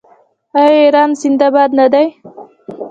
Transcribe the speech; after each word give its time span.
آیا 0.59 0.73
ایران 0.83 1.11
زنده 1.21 1.47
باد 1.53 1.71
نه 1.79 1.85
دی؟ 1.93 2.05